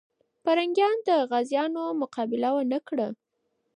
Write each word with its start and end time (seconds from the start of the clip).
پرنګیان 0.43 0.97
د 1.07 1.09
غازيانو 1.29 1.83
مقابله 2.01 2.49
ونه 2.55 2.79
کړه. 2.87 3.07